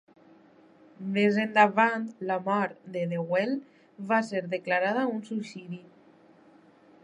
[1.17, 3.53] Més endavant, la mort de Deuel
[4.13, 5.83] va ser declarada un suïcidi.